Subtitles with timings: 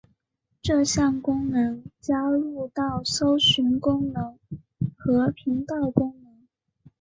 [0.63, 4.39] 这项功能加入到了搜寻功能
[4.97, 6.47] 和频道功能。